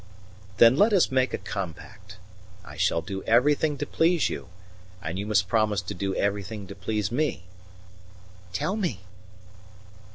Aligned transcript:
"Then 0.57 0.77
let 0.77 0.93
us 0.93 1.11
make 1.11 1.31
a 1.31 1.37
compact. 1.37 2.17
I 2.65 2.75
shall 2.75 3.03
do 3.03 3.21
everything 3.25 3.77
to 3.77 3.85
please 3.85 4.31
you, 4.31 4.47
and 4.99 5.19
you 5.19 5.27
must 5.27 5.47
promise 5.47 5.83
to 5.83 5.93
do 5.93 6.15
everything 6.15 6.65
to 6.65 6.75
please 6.75 7.11
me." 7.11 7.43
"Tell 8.51 8.75
me." 8.75 9.01